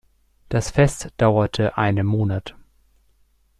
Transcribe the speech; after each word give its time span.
Das 0.49 0.71
Fest 0.71 1.13
dauerte 1.17 1.77
einen 1.77 2.07
Monat. 2.07 2.55